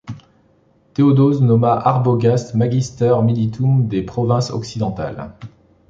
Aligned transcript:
Théodose 0.95 1.43
nomma 1.43 1.73
Arbogast 1.73 2.55
magister 2.55 3.13
militum 3.21 3.87
des 3.87 4.01
provinces 4.01 4.49
occidentales. 4.49 5.29